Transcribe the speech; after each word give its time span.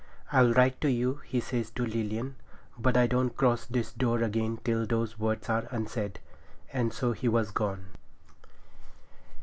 'I'll 0.31 0.51
write 0.53 0.81
to 0.81 0.89
you,' 0.89 1.21
he 1.25 1.39
says 1.39 1.69
to 1.69 1.85
Lilian, 1.85 2.35
'but 2.75 2.97
I 2.97 3.05
don't 3.05 3.37
cross 3.37 3.67
this 3.67 3.93
door 3.93 4.23
again 4.23 4.57
till 4.63 4.87
those 4.87 5.19
words 5.19 5.47
are 5.47 5.67
unsaid,' 5.69 6.19
and 6.73 6.91
so 6.91 7.11
he 7.11 7.27
was 7.27 7.51
gone. 7.51 7.85